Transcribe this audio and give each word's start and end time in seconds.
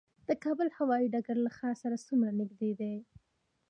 د 0.27 0.29
کابل 0.43 0.67
هوايي 0.77 1.07
ډګر 1.13 1.37
له 1.45 1.51
ښار 1.57 1.75
سره 1.83 2.03
څومره 2.07 2.31
نږدې 2.39 2.71
دی؟ 2.79 2.95